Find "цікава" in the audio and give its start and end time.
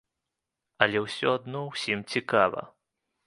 2.15-2.61